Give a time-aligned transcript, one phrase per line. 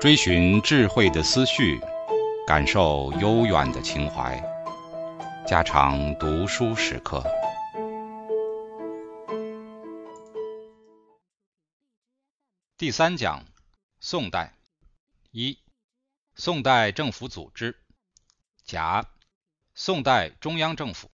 [0.00, 1.78] 追寻智慧的思绪，
[2.46, 4.42] 感受悠远的情怀。
[5.46, 7.22] 家常读书时刻。
[12.78, 13.44] 第三讲：
[14.00, 14.54] 宋代
[15.32, 15.58] 一、
[16.34, 17.76] 宋代政府组织。
[18.64, 19.04] 甲、
[19.74, 21.10] 宋代中央政府。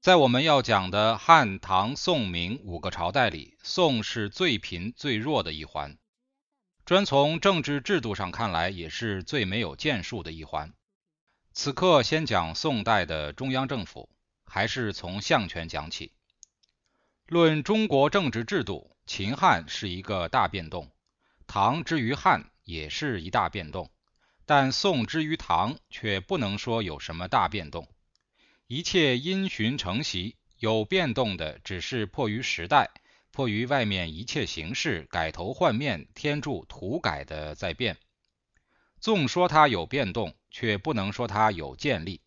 [0.00, 5.98] 在我们要讲的汉、唐、宋、明五个朝代里，宋是最贫最弱的一环。
[6.86, 10.72] 专从政治制度上看来，也是最没有建树的一环。
[11.52, 14.08] 此刻先讲宋代的中央政府，
[14.44, 16.12] 还是从相权讲起。
[17.26, 20.88] 论中国政治制度，秦汉是一个大变动，
[21.48, 23.90] 唐之于汉也是一大变动，
[24.44, 27.88] 但宋之于唐却不能说有什么大变动。
[28.68, 32.90] 一切因循承袭，有变动的只是迫于时代。
[33.36, 37.98] 迫于外面一切形势改头换面、天助土改的在变，
[38.98, 42.22] 纵说它有变动，却不能说它有建立。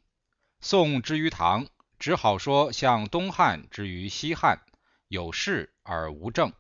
[0.62, 1.68] 宋之于唐，
[1.98, 4.62] 只好说像东汉之于西汉，
[5.08, 6.54] 有势而无政，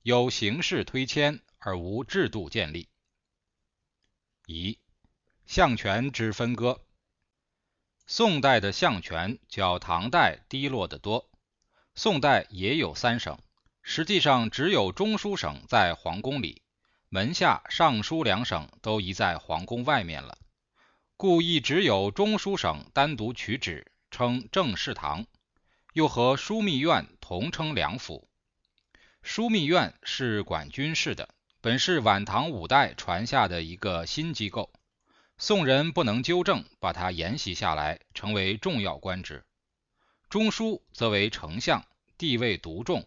[0.00, 2.88] 有形势推迁而无制度建立。
[4.46, 4.78] 一
[5.44, 6.80] 相权之分割，
[8.06, 11.30] 宋代的相权较唐代低落得多。
[11.94, 13.38] 宋代也有三省。
[13.82, 16.62] 实际上，只有中书省在皇宫里，
[17.08, 20.38] 门下尚书两省都移在皇宫外面了。
[21.16, 25.26] 故亦只有中书省单独取旨，称政事堂，
[25.92, 28.28] 又和枢密院同称两府。
[29.22, 31.28] 枢密院是管军事的，
[31.60, 34.72] 本是晚唐五代传下的一个新机构，
[35.36, 39.44] 宋人不能纠正，把它沿袭下来，成为重要官职。
[40.28, 41.84] 中书则为丞相，
[42.16, 43.06] 地位独重。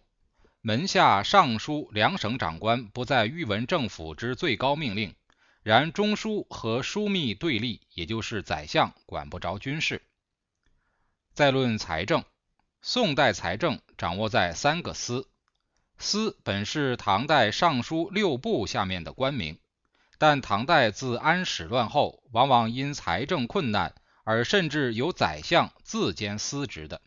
[0.65, 5.13] 门下尚书两省长官不在御文政府之最高命令，
[5.61, 10.01] 然中书和枢密对立，也就是宰相管不着军事。
[11.33, 12.23] 再论财政，
[12.81, 15.27] 宋代财政掌握在三个司，
[15.97, 19.59] 司本是唐代尚书六部下面的官名，
[20.17, 23.93] 但唐代自安史乱后，往往因财政困难
[24.23, 27.01] 而甚至有宰相自兼司职的。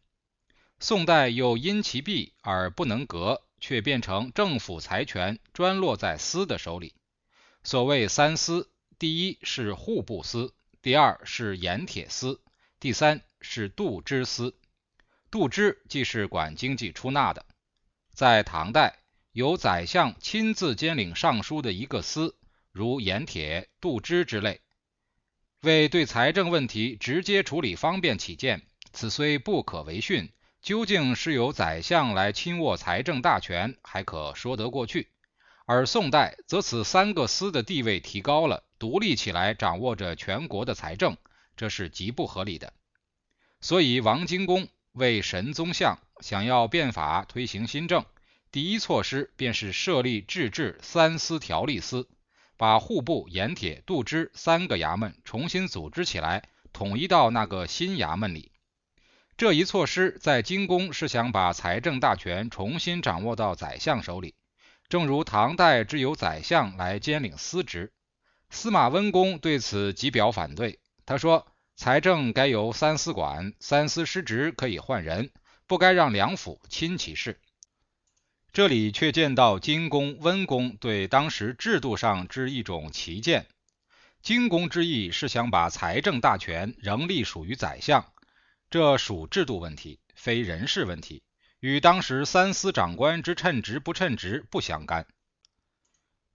[0.78, 3.41] 宋代又因其弊而不能革。
[3.61, 6.94] 却变成政府财权专落在司的手里。
[7.62, 12.41] 所谓三司，第一是户部司，第二是盐铁司，
[12.78, 14.56] 第三是度支司。
[15.31, 17.44] 度支既是管经济出纳的。
[18.12, 19.00] 在唐代，
[19.33, 22.37] 由宰相亲自兼领尚书的一个司，
[22.73, 24.61] 如盐铁、度支之类。
[25.62, 28.62] 为对财政问题直接处理方便起见，
[28.93, 30.31] 此虽不可为训。
[30.66, 35.06] 究竟是由宰相来亲握财政大权，还可说得过去；
[35.65, 41.16] 而宋代则此三个司的地位提高了，独立起来掌握着全国的财政，
[41.56, 42.72] 这是极不合理的。
[43.60, 48.05] 所以王荆公为神宗相，想要变法推行新政，
[48.50, 52.09] 第一措施便是设立制治三司条例司，
[52.56, 58.50] 把户部、盐铁、度支三个衙门重新组织起来，统一到那个新衙门里。
[59.36, 64.34] 这一措施在金宫是想把财政大权重新掌握到宰相手里，
[64.88, 67.92] 正如唐代只有宰相来兼领司职。
[68.48, 71.46] 司马温公对此极表反对，他说
[71.76, 75.30] ：“财政该由三司管，三司失职可以换人，
[75.66, 77.38] 不该让两府亲其事。”
[78.54, 83.46] 这里却见到金公、温公对当时制度上之一种旗见。
[84.22, 88.02] 金公之意是想把财政大权仍隶属于宰相。
[88.69, 91.22] 这属制度问题，非人事问题，
[91.60, 95.06] 与当时三司长官之称职不称职不相干。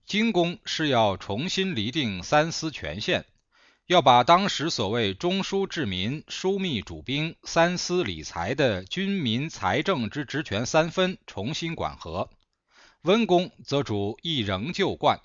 [0.06, 3.26] 金公是要重新厘定三司权限，
[3.86, 12.30] 要把当时所谓中书治民、枢密主兵、三司理财的军民财政之职权三分重新管合。
[13.02, 15.20] 温公则主一仍旧贯，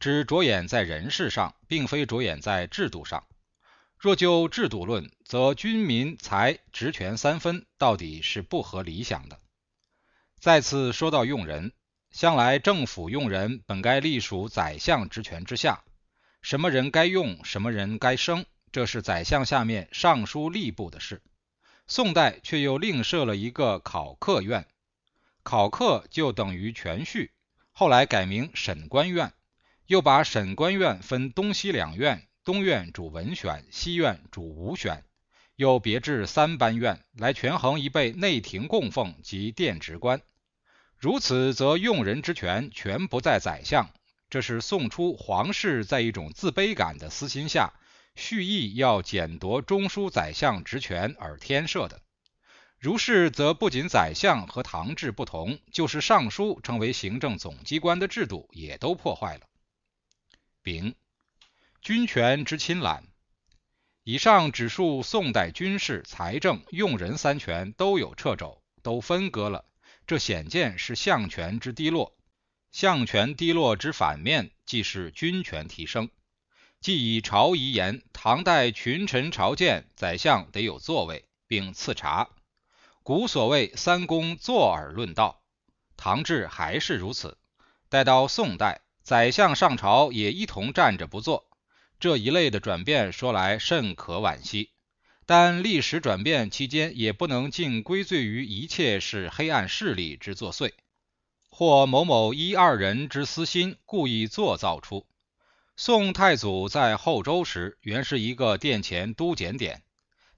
[0.00, 3.24] 只着眼在人事上，并非着眼在制度上。
[3.98, 9.40] 若就制度论，则军民财职权三分到底是不合理想的。
[10.38, 11.72] 再次说到用人，
[12.12, 15.82] 向来政府用人本该隶属宰相职权之下，
[16.42, 21.20] 什么人该用，什么人该升，这是宰相下面尚书吏部的事。
[21.88, 24.68] 宋代却又另设了一个考课院，
[25.42, 27.32] 考课就等于全序，
[27.72, 29.32] 后来改名审官院，
[29.86, 32.27] 又把审官院分东西两院。
[32.48, 35.04] 东院主文选，西院主武选，
[35.56, 40.22] 又别置三班院来权衡一辈内廷供奉及殿职官。
[40.96, 43.90] 如此，则用人之权全不在宰相，
[44.30, 47.74] 这是宋初皇室在一种自卑感的私心下，
[48.14, 52.00] 蓄意要减夺中书宰相职权而添设的。
[52.78, 59.42] 如是，则不仅宰相和唐制不同，就是尚书成为行政总机关的制度也都破坏了。
[60.62, 60.94] 丙，
[61.88, 63.04] 军权之侵揽。
[64.04, 69.64] 以上指述宋代军事、财政、用人三权都有掣肘，都分割了，
[70.06, 72.14] 这显见是相权之低落。
[72.70, 76.10] 相权低落之反面，即是军权提升。
[76.82, 82.28] 既以朝仪言，唐代群臣朝见，宰相得有座位，并赐茶。
[83.02, 85.40] 古所谓三公坐而论道，
[85.96, 87.38] 唐制还是如此。
[87.88, 91.47] 待到宋代，宰相上朝也一同站着不坐。
[92.00, 94.70] 这一类的转变说来甚可惋惜，
[95.26, 100.72] 但历史转变期间，也不能尽归罪于一切是黑暗势力之作祟。
[101.50, 105.06] 或某某一二人之私心，故意作造出。
[105.76, 109.82] 宋太祖在后周时，原是一个殿前都检点，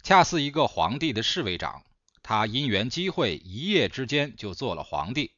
[0.02, 1.82] 恰似一个皇帝的侍卫长。
[2.22, 5.32] 他因缘机会，一夜之间就做了皇帝。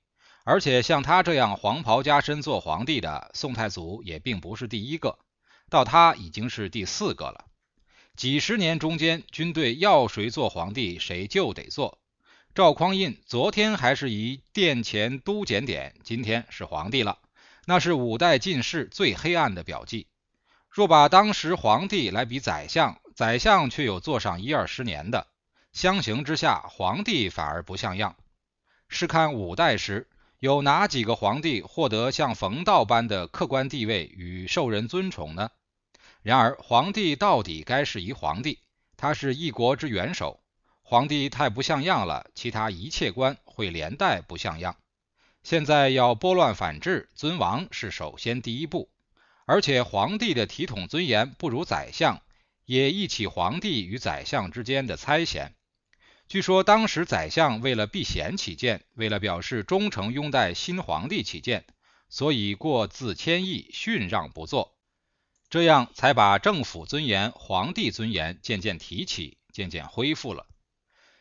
[0.44, 5.18] 而且像他这样黄袍加身做皇帝的，宋太祖也并不是第一个，
[5.72, 7.46] 到他已经是第四个了。
[8.14, 11.98] 几十年中间，军队要谁做皇帝，谁就得做。
[12.54, 17.16] 赵匡胤昨天还是一殿前都检点，今天是皇帝了，
[17.64, 20.08] 那是五代进士最黑暗的表记。
[20.68, 25.26] 若把当时皇帝来比宰相，宰相却有做上一二十年的，
[25.72, 28.16] 相形之下，皇帝反而不像样。
[28.90, 30.06] 试看五代时，
[30.38, 35.48] 有哪几个皇帝获得像冯道般的客观地位与受人尊崇呢？
[36.22, 38.60] 然而，皇帝到底该是一皇帝，
[38.96, 40.40] 他是一国之元首。
[40.82, 44.76] 皇帝太不像样了，其他一切官会连带不像样。
[45.42, 48.88] 现在要拨乱反正，尊王是首先第一步。
[49.44, 52.22] 而且皇帝的体统尊严不如宰相，
[52.64, 55.54] 也忆起皇帝与宰相之间的猜嫌。
[56.28, 61.64] 据说当时宰相为了避嫌起见，为了表示忠诚拥戴新皇帝起见，
[62.08, 64.71] 所以过自谦抑，逊让不做，
[65.52, 70.46] 这样才把政府尊严、皇帝尊严渐渐提起，渐渐恢复了。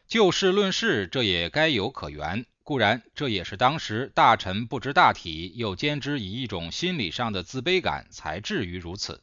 [0.08, 2.46] 就事论事，这也该有可原。
[2.64, 9.22] 固然，这也是当时大臣不知大体，又兼之以一种心理上的自卑感，才至于如此。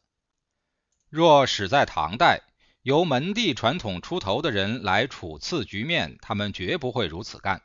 [1.09, 2.43] 若始在唐代，
[2.83, 7.63] 由门第传统出头的人来处次局面，他们绝不会如此干。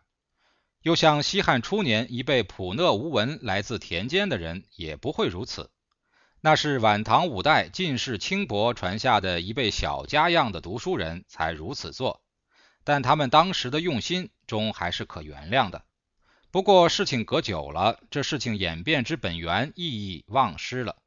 [0.81, 5.71] 又像西汉初年一辈普讷无闻、来自田间的人，也不会如此。
[6.47, 12.23] 那是晚唐五代进士轻薄传下的一辈小家样的读书人才如此做。
[12.85, 15.87] 但他们当时的用心，终还是可原谅的。
[16.51, 20.99] 不过事情隔久了，这事情演变之本源意义忘失了，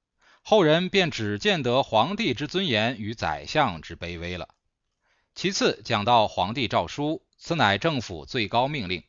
[0.42, 4.50] 后人便只见得皇帝之尊严与宰相之卑微了。
[5.36, 9.04] 其次讲到皇帝诏书，此乃政府最高命令，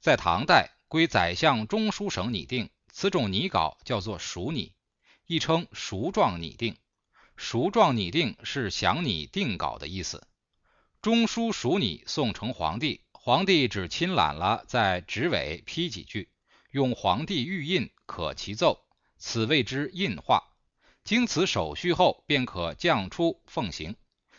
[0.00, 4.72] 在唐代归宰相中书省拟定，此种拟稿叫做熟拟，
[5.28, 6.76] 亦称熟状拟定。
[7.36, 10.26] 熟状拟定是想拟定稿的意思。
[11.02, 16.30] 中书属拟送呈皇帝，皇帝只亲览了，在纸尾批几句，
[16.70, 18.80] 用皇帝御印可其奏，
[19.18, 20.42] 此谓之印画。
[21.04, 23.96] 经此手续后，便可降出奉行。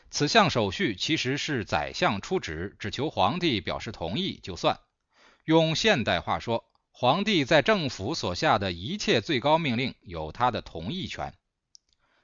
[0.09, 4.79] 此项手续其实是宰相出旨，只求皇帝表示同意就算。
[5.45, 6.68] 用现代话说，
[7.01, 11.33] 皇帝在政府所下的一切最高命令，有他的同意权。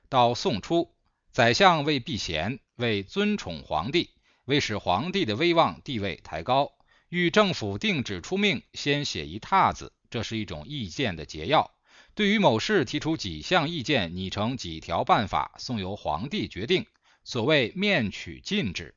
[0.09, 0.93] 到宋初，
[1.31, 4.09] 宰相为避嫌，为尊宠皇帝。
[4.43, 6.73] 为使皇帝的威望地位抬高，
[7.07, 11.71] 欲政府定旨出命，先写一沓子，这是一种意见的节要。
[12.13, 16.85] 对于某事提出几项意见，拟成几条办法，送由皇帝决定，
[17.23, 18.93] 所谓面取禁旨。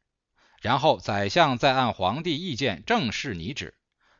[0.61, 3.78] 然后宰相再按皇帝意见正式拟旨。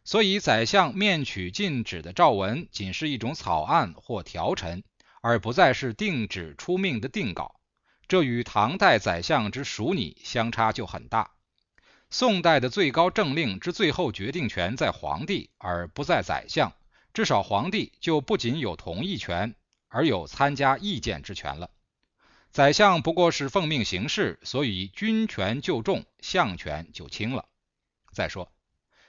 [0.09, 4.83] 所以宰相面取禁旨的诏文，仅是一种草案或条陈，
[5.21, 7.61] 而不再是定旨出命的定稿。
[8.07, 11.33] 这与唐代宰相之属拟相差就很大。
[12.09, 16.73] 宋代的最高政令之最后决定权在皇帝，而不在宰相。
[17.13, 19.55] 至少皇帝就不仅有同意权，
[19.89, 21.69] 而有参加意见之权了。
[22.51, 27.45] 宰相不过是奉命行事，所以军权就重，相权就轻了。
[28.11, 28.51] 再说，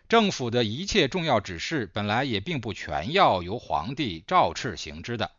[0.10, 5.32] 政府的一切重要指示本来也并不全要由皇帝诏敕行之的。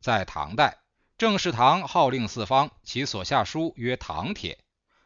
[0.00, 0.78] 在唐代。
[1.16, 4.54] 郑士唐号令四方，其所下书曰《唐帖》。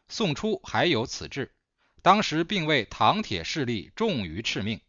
[0.07, 1.55] 宋初还有此制，
[2.03, 4.79] 当时并未唐帖势力重于敕命，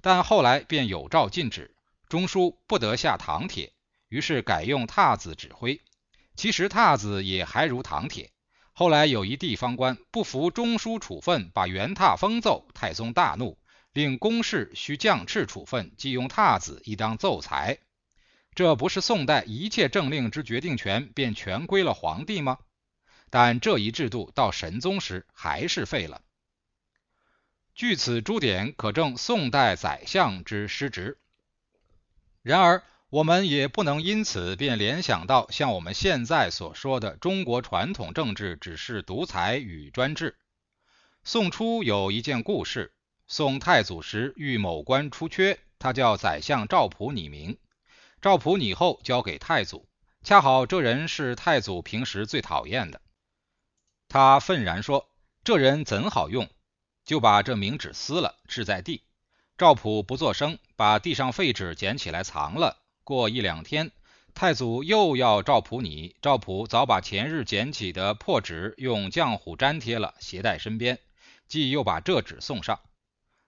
[0.00, 1.76] 但后来便有诏禁止
[2.08, 3.72] 中书不得下唐帖，
[4.08, 5.80] 于是改用太子指挥。
[6.36, 8.31] 其实太子也还如唐铁。
[8.72, 13.58] 后来有一地方官不服中书处分，把元踏封奏，太宗大怒，
[13.92, 17.78] 令公事须降敕处分，即用踏子亦当奏裁。
[18.54, 22.58] 这不是宋代一切政令之决定权便全归了皇帝吗？
[23.30, 26.22] 但这一制度到神宗时还是废了。
[27.74, 31.18] 据此诸点，可证宋代宰相之失职。
[32.42, 40.38] 然而，我们也不能因此便联想到像我们现在所说的中国传统政治只是独裁与专制。
[41.22, 42.94] 宋初有一件故事：
[43.26, 47.58] 宋太祖时遇某官出缺，他叫宰相赵普拟名。
[48.22, 49.86] 赵普拟后交给太祖，
[50.22, 53.02] 恰好这人是太祖平时最讨厌的。
[54.08, 55.10] 他愤然说
[55.44, 56.48] ：“这人怎好用？”
[57.04, 59.02] 就把这名纸撕了，掷在地。
[59.58, 62.78] 赵普不作声，把地上废纸捡起来藏了。
[63.04, 63.90] 过一两天，
[64.32, 71.00] 太祖又要赵普拟，赵普早把前日捡起的破纸用浆糊粘贴了，携带身边，
[71.48, 72.80] 即又把这纸送上。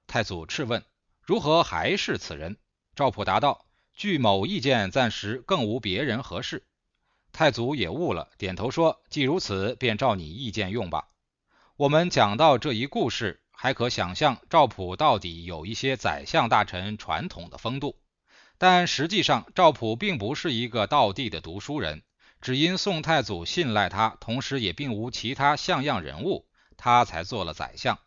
[0.07, 0.85] 太祖斥问
[1.23, 2.57] ：“如何还是此人？”
[2.97, 6.65] 赵普答道：“据某意见，暂时更无别人合适。”
[7.33, 11.09] 太祖也悟了，点头说：“既如此，便照你意见用吧。”
[11.77, 17.97] 我们讲到这一故事，还可想象赵普到底有一些宰相大臣传统的风度。
[18.59, 22.03] 但实际上，赵普并不是一个道地的读书人，
[22.41, 26.47] 只因宋太祖信赖他，同时也并无其他像样人物，
[26.77, 27.99] 他才做了宰相。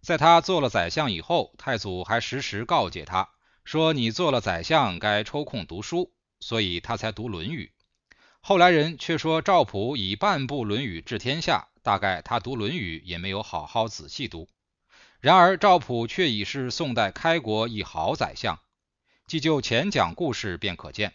[0.00, 3.28] 在他做了宰相以后，太祖还时时告诫他
[3.64, 7.72] 说：“你做了宰相，该抽空读书。”所以他才读《论语》。
[8.40, 14.48] 后来人却说赵普以半部《论语》治天下，大概他读《论语》也没有好好仔细读。
[15.20, 18.58] 然而赵普却已是宋代开国一好宰相。
[19.26, 21.14] 即就前讲故事便可见，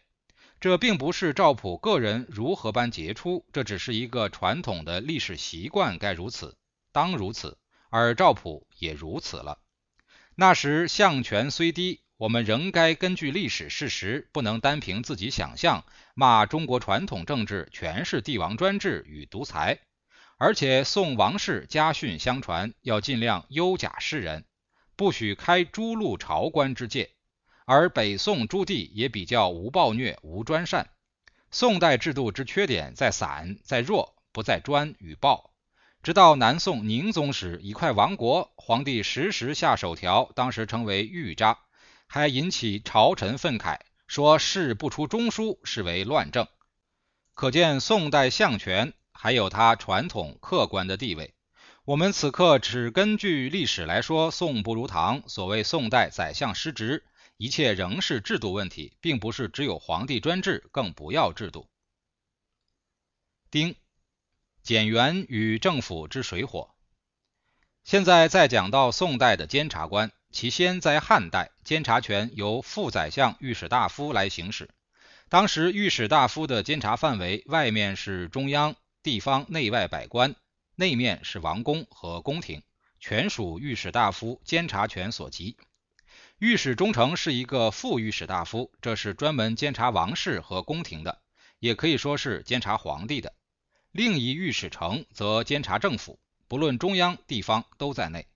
[0.59, 6.57] 这并不是赵普个人如何般杰出，这只是一个传统的历史习惯，该如此，
[6.91, 7.57] 当如此，
[7.89, 9.59] 而赵普也如此了。
[10.35, 15.85] 那时相权虽低，我们仍该根据历史事实，不能单凭自己想象，
[16.15, 19.79] 骂中国传统政治全是帝王专制与独裁。
[20.39, 24.45] 而且宋王室家训相传，要尽量优甲士人，
[24.95, 27.09] 不许开诸路朝官之戒。
[27.69, 30.89] 而北宋诸帝也比较无暴虐、无专擅。
[31.51, 35.51] 宋代制度之缺点在散、在弱，不在专与暴。
[36.01, 41.57] 直到南宋宁宗时，一块亡国，皇帝时时下手条，当时称为御札，
[42.07, 46.47] 还引起朝臣愤慨，说事不出中书是为乱政。
[47.33, 51.33] 可见宋代相权还有它传统客观的地位。
[51.83, 55.27] 我们此刻只根据历史来说，宋不如唐。
[55.27, 57.03] 所谓宋代宰相失职。
[57.37, 61.69] 一切仍是制度问题，并不是只有皇帝专制，更不要制度。
[63.51, 63.75] 丁，
[64.63, 66.73] 检元与政府之水火。
[67.83, 74.69] 现在再讲到宋代的监察官，其先在汉代，监察权由副宰相、御史大夫来行使。
[75.29, 80.35] 当时御史大夫的监察范围，外面是中央、地方、内外百官，
[80.75, 82.63] 内面是王宫和宫廷，
[82.99, 85.55] 全属御史大夫监察权所及。
[86.39, 91.19] 御史中丞是一个副御史大夫，这是专门监察王室和宫廷的，
[91.57, 93.33] 也可以说是监察皇帝的。
[93.91, 98.27] 另一御史丞则监察政府，不论中央地方都在内。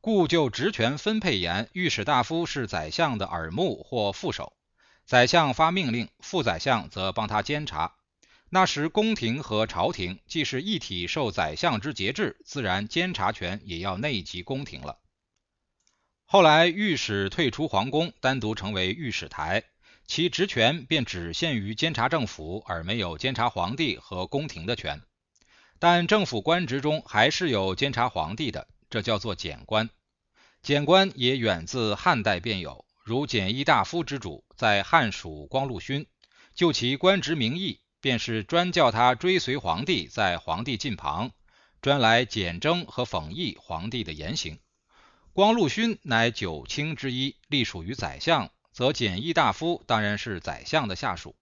[0.00, 4.56] 故就职权分配言，御史大夫是宰相的耳目或副手，
[5.04, 7.94] 宰相发命令，副宰相则帮他监察。
[8.50, 14.98] 那时宫廷和朝廷既是一体受宰相之节制，自然监察权也要内及宫廷了。
[16.36, 19.64] 后来御史退出皇宫，单独成为御史台，
[20.06, 25.00] 其职权便只限于监察政府，而没有监察皇帝和宫廷的权。
[25.78, 29.88] 但政府官职中还是有监察皇帝的，这叫做检官。
[30.60, 36.02] 检官也远自汉代便有，如检议大夫之主，在《汉属光禄勋》，
[36.54, 41.30] 就其官职名义，便是专叫他追随皇帝，在皇帝近旁，
[41.80, 44.58] 专来检征和讽议皇帝的言行。
[45.36, 51.36] 光禄勋乃九卿之一，隶属于宰相，则检议大夫当然是宰相的下属。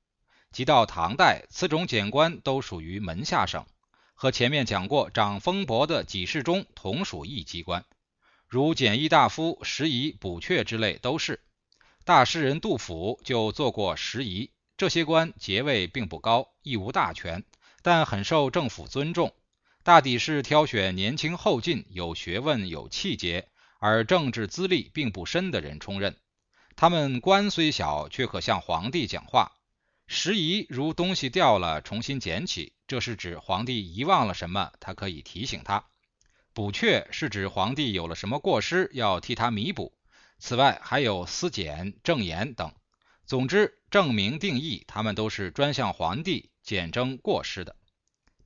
[0.50, 3.64] 即到唐代，此种检官都属于门下省，
[4.14, 7.84] 和前面讲过长风伯的给事中同属一机关。
[8.48, 11.38] 如检议大夫、拾遗、补阙之类都是。
[12.04, 14.50] 大诗人杜甫就做过拾遗。
[14.76, 17.44] 这些官爵位并不高，亦无大权，
[17.80, 19.32] 但很受政府尊重。
[19.84, 23.46] 大抵是挑选年轻后进、有学问、有气节。
[23.87, 26.17] 而政治资历并不深的人充任，
[26.75, 29.53] 他们官虽小，却可向皇帝讲话。
[30.07, 35.85] 时移如东西掉了，重新捡起，这是指皇帝遗忘了什么，他可以提醒他。
[36.55, 39.93] 补阙是指皇帝有了什么过失，要替他弥补。
[40.38, 42.73] 此外还有司检、正言等。
[43.26, 47.76] 总之，证明定义，他们都是专向皇帝检征过失的。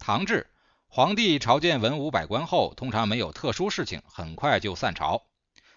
[0.00, 0.50] 唐制，
[0.90, 5.22] 皇帝朝见文武百官后，通常没有特殊事情，很快就散朝。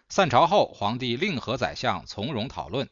[0.08, 2.90] 散朝后，皇帝另和宰相从容讨论，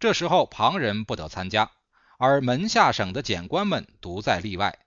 [0.00, 1.70] 这时候旁人不得参加，
[2.18, 4.80] 而门下省的检官们独在例外，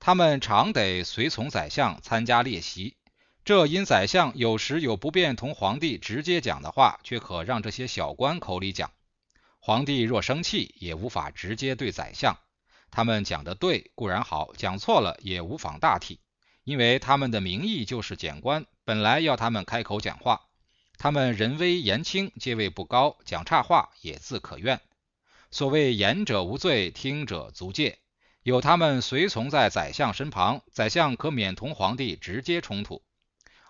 [0.00, 2.96] 他们常得随从宰相参加列席。
[3.44, 8.90] 这因宰相有时有不便同皇帝直接讲的话，却可让这些小官口里讲。
[9.60, 12.36] 皇帝若生气，也无法直接对宰相。
[12.90, 16.20] 他们讲的对固然好，讲错了也无妨大体，
[16.64, 20.42] 因为他们的名义就是检官，本来要他们开口讲话。
[20.98, 24.80] 他们人微言轻，阶位不高，讲差话也自可怨。
[25.50, 27.98] 所谓言者无罪，听者足戒。
[28.42, 33.02] 有他们随从在宰相身旁，宰相可免同皇帝直接冲突。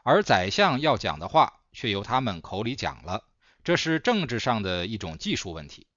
[0.05, 3.25] 而宰相要讲的话，却由他们口里讲了，
[3.65, 5.89] 这是政治上的一种技术问题。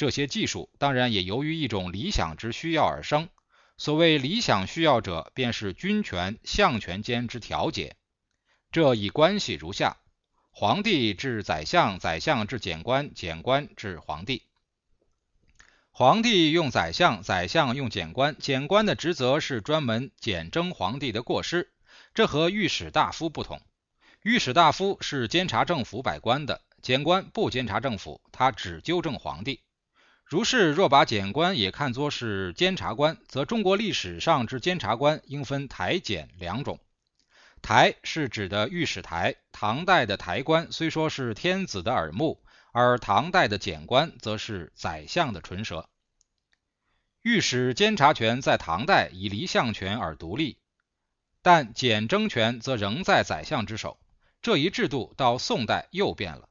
[0.00, 3.28] 这些技术当然也由于一种理想之需要而生。
[3.76, 7.96] 所谓理想需要者，便是君权、相权间之调节。
[8.72, 9.98] 这一关系如下：
[10.52, 14.44] 皇帝治宰相，宰相治检官，检官治皇帝。
[15.90, 21.70] 皇帝用宰相，宰相用检官，检官的职责是专门检征皇帝的过失。
[22.14, 23.60] 这和御史大夫不同，
[24.22, 29.60] 御史大夫是监察政府百官的，检官不监察政府，他只纠正皇帝。
[30.30, 36.78] 如是，若把检官也看作是监察官，则中国历史上之监察官应分台、检两种。
[37.62, 45.88] 台是指的御史台，唐代的台官虽说是天子的耳目，而唐代的检官则是宰相的唇舌。
[47.22, 50.58] 御史监察权在唐代以离相权而独立。
[51.42, 53.98] 但检征权则仍在宰相之手，
[54.42, 56.49] 这一制度到宋代又变了。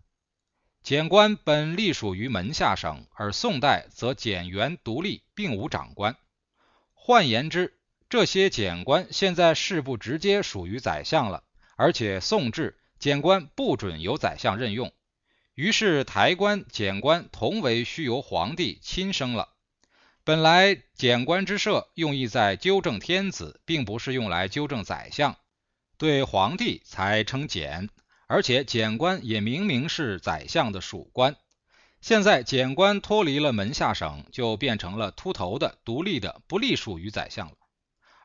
[0.81, 6.15] 检官本隶属于门下省，而宋代则检员独立，并无长官。
[6.93, 7.77] 换言之，
[8.09, 11.43] 这些检官现在是不直接属于宰相了，
[11.75, 14.91] 而且宋制检官不准由宰相任用，
[15.53, 19.49] 于是台官、检官同为需由皇帝亲生了。
[20.23, 25.37] 本来检官之设用意在纠正天子，并不是用来纠正宰相，
[25.97, 27.89] 对皇帝才称检，
[28.29, 31.35] 而且检官也明明是宰相的属官。
[31.99, 37.57] 现在检官脱离了门下省，就变成了秃头的、独立的，不隶属于宰相了，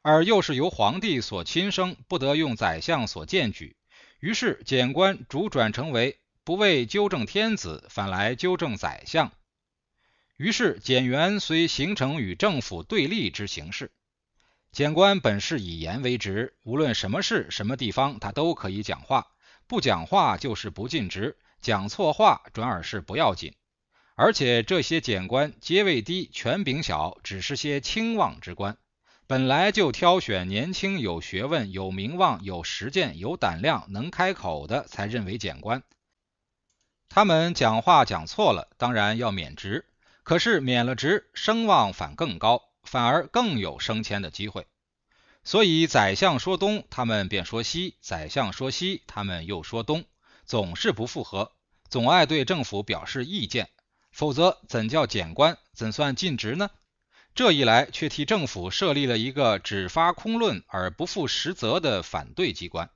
[0.03, 3.79] 而又是由皇帝所亲生，不得用宰相所荐举。
[4.21, 9.33] 于是检官主转成为不为纠正天子，反来纠正宰相。
[10.37, 13.91] 于是，检员虽形成与政府对立之形式。
[14.71, 19.29] 检官本是以言为职，无论什么事、什么地方，他都可以讲话。
[19.67, 23.55] 不讲话就是不尽职，讲错话转而是不要紧。
[24.15, 28.77] 而且这些检官阶位低、权柄小，只是些轻望之官，
[29.27, 35.83] 本来就挑选年轻、有学问、有名望、有实践、有胆量、能开口的，才认为检官。
[37.09, 39.87] 他们讲话讲错了，当然要免职。
[40.23, 44.67] 可是免了职，声望反更高，反而更有升迁的机会。
[45.45, 50.05] 所以宰相说东，他们便说西；宰相说西，他们又说东，
[50.47, 51.53] 总是不复合，
[51.89, 53.69] 总爱对政府表示意见。
[54.11, 55.59] 否则怎叫检官？
[55.75, 56.71] 怎算尽职呢？
[57.35, 62.89] 这一来，却替政府设立了一个只发空论而不负实责的反对机关。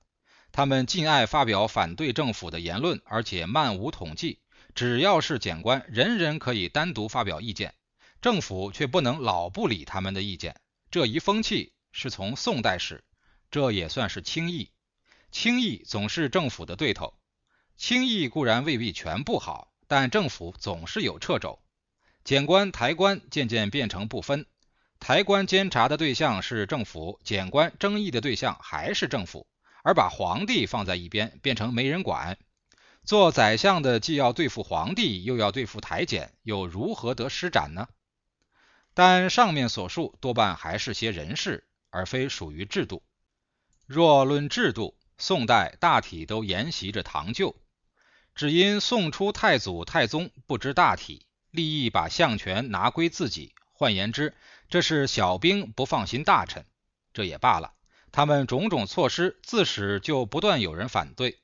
[0.53, 4.41] 他们尽爱发表反对政府的言论，而且漫无统计。
[4.75, 7.75] 只要是检官，人人可以单独发表意见，
[8.23, 10.55] 政府却不能老不理他们的意见。
[10.91, 13.03] 这一风气是从宋代始，
[13.51, 14.71] 这也算是轻易。
[15.33, 17.13] 轻易总是政府的对头，
[17.77, 21.59] 轻易固然未必全不好，但政府总是有掣肘。
[22.23, 24.47] 检官、台官渐渐变成不分，
[25.01, 29.49] 台官监察的对象是政府，检官争议的对象还是政府，
[29.83, 32.39] 而把皇帝放在一边，变成没人管。
[33.05, 37.89] 做宰相的既要对付皇帝，又要对付台检，又如何得施展呢？
[38.95, 43.03] 但上面所述多半还是些人事，而非属于制度。
[43.87, 47.57] 若论制度，宋代大体都沿袭着唐旧，
[48.35, 53.55] 只因宋初太祖太宗不知大体，立意把相权拿归自己。
[53.73, 54.35] 换言之，
[54.69, 56.67] 这是小兵不放心大臣，
[57.13, 57.75] 这也罢了。
[58.11, 61.39] 他们种种措施，自始就不断有人反对。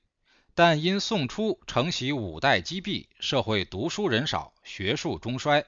[0.54, 5.64] 但因宋初承袭五代积弊，社会读书人少，学术中衰，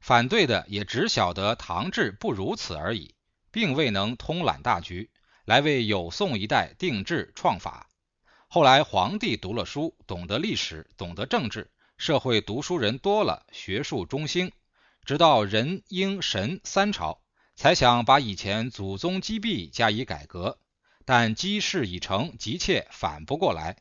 [0.00, 3.13] 反对的也只晓得唐制不如此而已，
[3.54, 5.10] 并未能通览大局，
[5.44, 7.88] 来为有宋一代定制创法。
[8.48, 14.50] 后来皇帝读了书，懂得历史，懂得政治，社会读书人多了，学术中兴，
[15.04, 17.20] 直到仁、英、神三朝，
[17.54, 20.58] 才想把以前祖宗积弊加以改革。
[21.04, 23.76] 但积事已成，急切反不过来。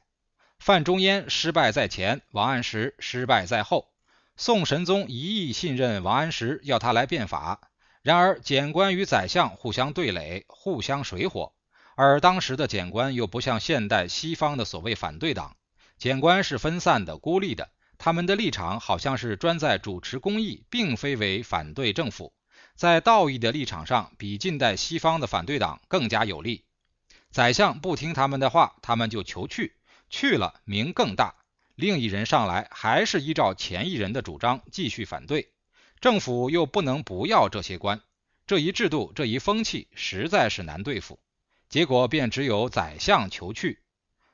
[0.59, 3.91] 范仲淹失败在前，王安石失败在后。
[4.38, 7.71] 宋神宗一意信任王安石，要他来变法。
[8.03, 11.53] 然而检官与宰相互相对垒，互相水火。
[11.95, 15.55] 而当时的检官又不像现代西方的所谓反对党，
[15.97, 22.33] 检官是分散的、孤立的，他们的立场好像是专在主持公义，并非为反对政府。
[22.75, 26.65] 在道义的立场上，比近代西方的反对党更加有利。
[27.31, 29.77] 宰相不听他们的话，他们就求去，
[30.09, 31.35] 去了名更大。
[31.75, 35.52] 另一人上来，还是依照前一人的主张继续反对。
[36.03, 38.01] 政府又不能不要这些官，
[38.45, 41.17] 这一制度，这一风气，实在是难对付。
[41.69, 43.79] 结果便只有宰相求去，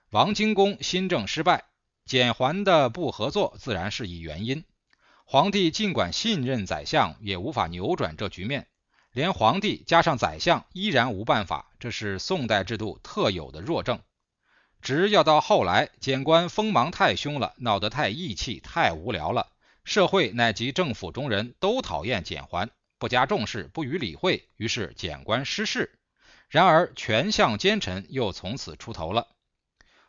[0.10, 1.65] 王荆公新政失败，
[2.08, 4.63] 简桓的不合作自然是一原因。
[5.25, 8.65] 皇帝尽管信任宰相，也无法扭转这局面。
[9.12, 13.99] 连皇帝加上宰相依然无办法，这是宋代制度特有的弱症。
[14.82, 19.51] 只要到后来，检官锋芒太凶了，闹得太义气、太无聊了，
[19.89, 25.97] 社会乃及政府中人都讨厌简桓，不加重视，不予理会，于是简官失势。
[26.47, 29.30] 然而，权相奸臣又从此出头了。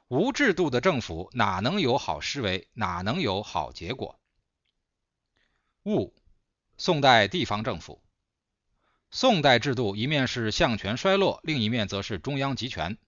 [0.08, 2.68] 无制度的政府哪能有好施为？
[2.74, 4.20] 哪能有好结果？
[5.84, 6.12] 戊，
[6.76, 8.02] 宋代地方政府。
[9.10, 12.98] 宋代制度一面是相权衰落，另一面则是中央集权。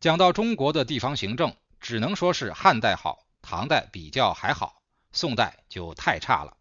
[0.00, 4.81] 讲到中国的地方行政，只能说是汉代好，唐代比较还好，
[5.12, 6.56] 宋代就太差了。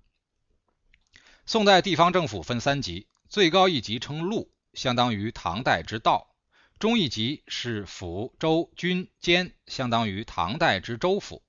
[1.45, 4.53] 宋代地方政府分三级，最高一级称路。
[4.73, 6.33] 相当于唐代之道，
[6.79, 11.41] 中一级是府、州、军、监，相当于唐代之州府；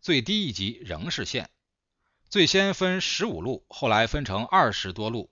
[0.00, 1.50] 最低一级仍是县。
[2.30, 5.30] 最先分十五路，后来分成二十多路。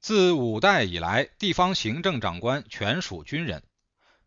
[0.00, 3.62] 自五代以来，地方行政长官全属军人。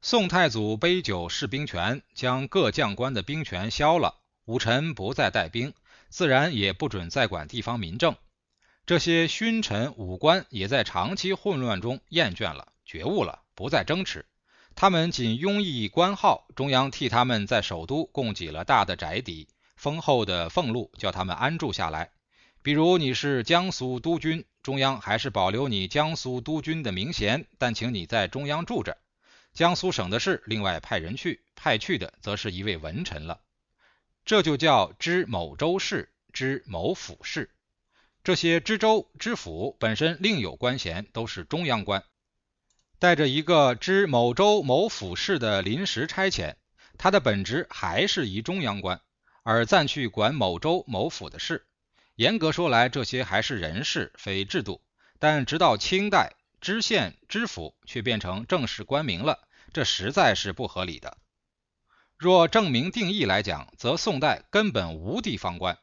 [0.01, 5.73] 宋太祖杯酒释兵权，将各将官的兵权削了，武臣不再带兵，
[6.09, 8.15] 自然也不准再管地方民政。
[8.85, 14.25] 这些勋臣武官也在长期混乱中厌倦了、觉悟了，不再争持。
[14.75, 22.11] 他们仅拥一官号，中央替他们在首都供给了大的宅邸、丰厚的俸禄，叫他们安住下来。
[22.61, 28.97] 比如你是江苏督军，中央还是保留你江苏督军的名衔，但请你在中央住着。
[29.53, 33.39] 江苏省的事，另外派人去，派去的则是一位文臣了。
[34.25, 37.51] 这就叫知某州事，知某府事。
[38.23, 42.03] 这些知州、知府本身另有官衔，都是中央官，
[42.97, 46.55] 带着一个知某州某府事的临时差遣，
[46.97, 48.99] 他的本职还是一中央官，
[49.43, 51.67] 而暂去管某州某府的事。
[52.15, 54.81] 严格说来，这些还是人事，非制度。
[55.19, 61.15] 但直到清代，知县、知府却变成正式官名了，这实在是不合理的。
[62.17, 65.77] 若证明定义来讲，则宋代根本无地方官。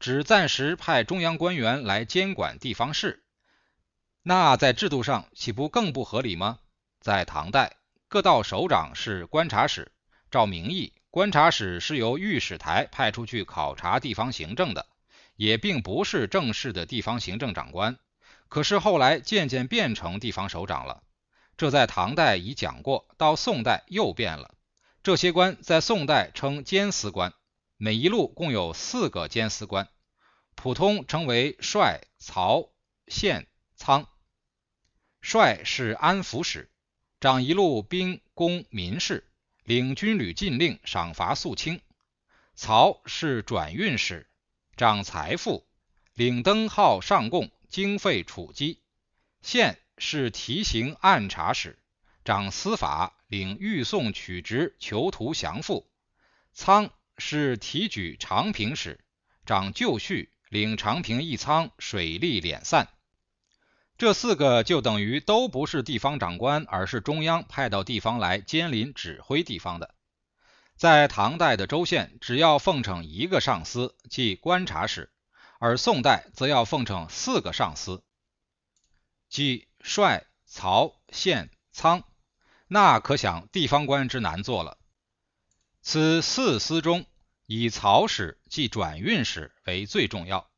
[0.00, 3.24] 只暂时派中央官员来监管地方事，
[4.22, 6.58] 那在制度上岂不更不合理吗？
[7.00, 7.76] 在唐代，
[8.08, 9.92] 各道首长是观察使，
[10.30, 14.86] 照名义，观察使是由御史台派出去考察地方行政的，
[15.36, 17.98] 也并不是正式的地方行政长官。
[18.48, 21.02] 可是后来渐渐变成地方首长了，
[21.56, 24.54] 这在唐代已讲过，到宋代又变了。
[25.04, 27.34] 这些官在宋代称监司官，
[27.76, 29.90] 每一路共有四个监司官。
[30.54, 32.70] 普通称为帅、曹、
[33.06, 34.08] 县、仓。
[35.20, 36.70] 帅是安抚使，
[37.20, 39.30] 掌一路兵工民事，
[39.64, 41.82] 领军旅禁令，赏罚肃清。
[42.54, 44.26] 曹是转运使，
[44.74, 45.66] 掌财富，
[46.14, 48.80] 领灯号上贡，经费储积。
[49.42, 51.78] 县是提刑按察使，
[52.24, 55.90] 掌司法，领御送取职，囚徒降附。
[56.52, 59.00] 仓是提举长平使，
[59.44, 60.30] 掌就绪。
[60.50, 62.86] 领长平一仓水利敛散，
[63.98, 69.96] 这四个就等于都不是地方长官，而是中央派到地方来监临指挥地方的。
[70.76, 75.08] 在唐代的州县，只要奉承一个上司，即观察使；
[75.58, 78.04] 而宋代则要奉承四个上司，
[79.28, 82.04] 即帅、曹、县、仓。
[82.74, 84.78] 那可想地方官之难做了。
[85.80, 87.06] 此四司中，
[87.46, 90.50] 以曹使即转运使为最重要，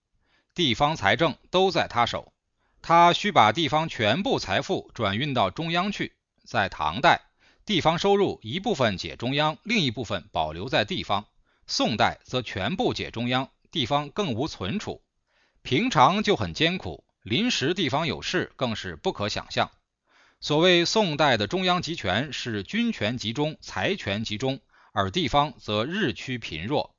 [0.54, 2.32] 地方财政都在他手，
[2.80, 6.16] 他需把地方全部财富转运到中央去。
[6.42, 7.20] 在唐代，
[7.66, 11.24] 地方收入一部分解中央，另一部分保留在地方；
[11.66, 15.02] 宋代则全部解中央，地方更无存储。
[15.60, 19.70] 平常就很艰苦，临时地方有事更是不可想象。
[20.46, 24.60] 所谓宋代的中央集权，是军权集中、财权集中，
[24.92, 26.94] 而地方则日趋贫弱。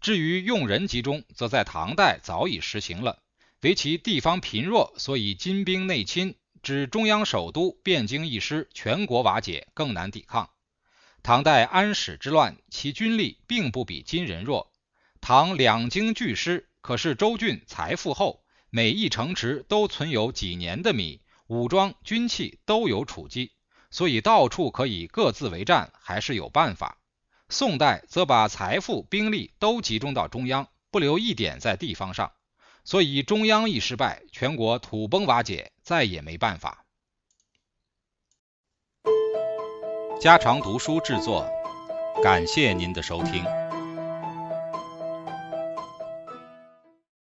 [0.00, 3.20] 至于用人集中，则在唐代早已实行了，
[3.62, 6.36] 唯其地方贫弱，所以金兵内侵。
[6.62, 10.50] 指中央首都汴京一失，全国瓦解，更难抵抗。
[11.24, 14.70] 唐代安史之乱，其军力并不比金人弱。
[15.20, 23.52] 唐两京俱失，可是州郡财富厚，每一城池都存有几年的米，武装军器都有储积，
[23.90, 26.98] 所以到处可以各自为战，还是有办法。
[27.48, 32.32] 宋代则把财富兵力都集中到中央，不留一点在地方上。
[32.82, 36.84] 所以中央一失败，全国土崩瓦解，再也没办法。
[40.20, 41.46] 家常读书制作，
[42.22, 43.44] 感谢您的收听。